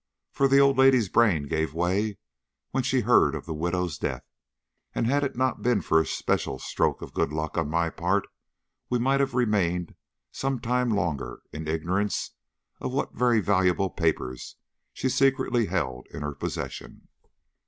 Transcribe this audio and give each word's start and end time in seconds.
For 0.31 0.47
the 0.47 0.57
old 0.57 0.79
lady's 0.79 1.09
brain 1.09 1.45
gave 1.47 1.75
way 1.75 2.17
when 2.71 2.81
she 2.81 3.01
heard 3.01 3.35
of 3.35 3.45
the 3.45 3.53
widow's 3.53 3.99
death, 3.99 4.23
and 4.95 5.05
had 5.05 5.23
it 5.23 5.35
not 5.35 5.61
been 5.61 5.79
for 5.81 6.01
a 6.01 6.07
special 6.07 6.57
stroke 6.57 7.03
of 7.03 7.13
good 7.13 7.31
luck 7.31 7.55
on 7.55 7.69
my 7.69 7.91
part, 7.91 8.25
we 8.89 8.97
might 8.97 9.19
have 9.19 9.35
remained 9.35 9.93
some 10.31 10.59
time 10.59 10.89
longer 10.89 11.43
in 11.51 11.67
ignorance 11.67 12.31
of 12.79 12.91
what 12.91 13.13
very 13.13 13.41
valuable 13.41 13.91
papers 13.91 14.55
she 14.91 15.07
secretly 15.07 15.67
held 15.67 16.07
in 16.09 16.23
her 16.23 16.33
possession." 16.33 17.07